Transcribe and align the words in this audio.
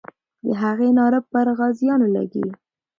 د 0.45 0.47
هغې 0.61 0.89
ناره 0.97 1.19
پر 1.31 1.47
غازیانو 1.57 2.07
لګي. 2.15 2.47